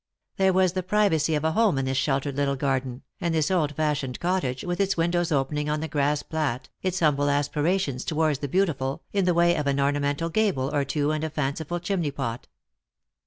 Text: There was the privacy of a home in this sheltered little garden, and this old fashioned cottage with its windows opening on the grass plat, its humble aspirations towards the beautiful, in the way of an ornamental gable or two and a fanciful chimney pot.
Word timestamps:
There 0.37 0.51
was 0.51 0.73
the 0.73 0.81
privacy 0.81 1.35
of 1.35 1.43
a 1.43 1.51
home 1.51 1.77
in 1.77 1.85
this 1.85 1.95
sheltered 1.95 2.35
little 2.35 2.55
garden, 2.55 3.03
and 3.19 3.35
this 3.35 3.51
old 3.51 3.75
fashioned 3.75 4.19
cottage 4.19 4.63
with 4.63 4.79
its 4.79 4.97
windows 4.97 5.31
opening 5.31 5.69
on 5.69 5.79
the 5.79 5.87
grass 5.87 6.23
plat, 6.23 6.69
its 6.81 7.01
humble 7.01 7.29
aspirations 7.29 8.03
towards 8.03 8.39
the 8.39 8.47
beautiful, 8.47 9.03
in 9.13 9.25
the 9.25 9.35
way 9.35 9.55
of 9.55 9.67
an 9.67 9.79
ornamental 9.79 10.29
gable 10.29 10.73
or 10.73 10.83
two 10.83 11.11
and 11.11 11.23
a 11.23 11.29
fanciful 11.29 11.79
chimney 11.79 12.09
pot. 12.09 12.47